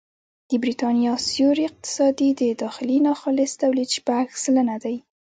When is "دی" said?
4.83-4.95